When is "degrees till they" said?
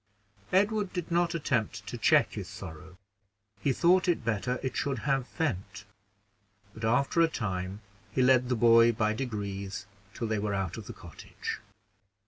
9.13-10.39